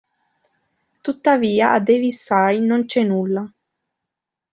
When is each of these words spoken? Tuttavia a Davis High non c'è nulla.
Tuttavia 1.03 1.73
a 1.73 1.79
Davis 1.79 2.27
High 2.31 2.57
non 2.57 2.85
c'è 2.85 3.03
nulla. 3.03 3.47